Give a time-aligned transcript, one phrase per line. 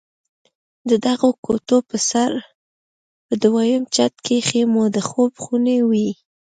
[0.89, 2.31] د دغو کوټو پر سر
[3.25, 6.09] په دويم چت کښې مو د خوب خونې وې.